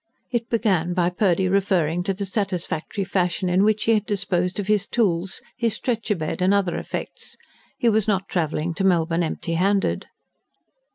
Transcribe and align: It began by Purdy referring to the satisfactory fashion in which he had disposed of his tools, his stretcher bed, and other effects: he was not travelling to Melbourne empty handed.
It 0.31 0.49
began 0.49 0.95
by 0.95 1.11
Purdy 1.11 1.47
referring 1.47 2.01
to 2.05 2.13
the 2.15 2.25
satisfactory 2.25 3.03
fashion 3.03 3.49
in 3.49 3.63
which 3.63 3.83
he 3.83 3.93
had 3.93 4.07
disposed 4.07 4.59
of 4.59 4.65
his 4.65 4.87
tools, 4.87 5.43
his 5.55 5.75
stretcher 5.75 6.15
bed, 6.15 6.41
and 6.41 6.55
other 6.55 6.75
effects: 6.75 7.37
he 7.77 7.87
was 7.87 8.07
not 8.07 8.27
travelling 8.27 8.73
to 8.73 8.83
Melbourne 8.83 9.21
empty 9.21 9.53
handed. 9.53 10.07